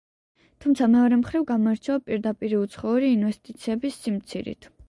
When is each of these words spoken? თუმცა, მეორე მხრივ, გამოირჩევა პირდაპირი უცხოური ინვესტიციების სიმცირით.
თუმცა, 0.63 0.87
მეორე 0.93 1.19
მხრივ, 1.19 1.43
გამოირჩევა 1.51 2.01
პირდაპირი 2.09 2.59
უცხოური 2.63 3.15
ინვესტიციების 3.19 4.05
სიმცირით. 4.09 4.71